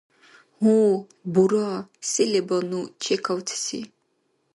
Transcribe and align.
Гьу, 0.59 0.77
бура, 1.33 1.69
се 2.09 2.23
леба 2.31 2.57
ну 2.69 2.79
чекавцеси? 3.03 3.81